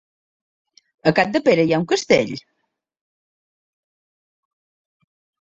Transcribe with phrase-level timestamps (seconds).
[1.11, 2.33] A Capdepera hi ha un castell?